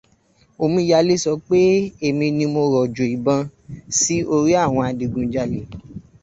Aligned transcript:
Omíyalé 0.63 1.13
sọ 1.23 1.31
pé 1.47 1.59
èmi 2.07 2.25
ni 2.37 2.45
mo 2.53 2.61
rọ̀jọ̀ 2.71 3.11
ìbọn 3.15 3.41
sí 3.99 4.15
orí 4.33 4.53
àwọn 4.63 4.83
adigunjalè 4.89 5.59